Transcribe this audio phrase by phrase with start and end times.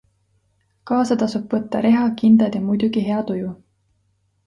[0.91, 3.57] Kaasa tasub võtta reha, kindad ja muidugi hea tuju.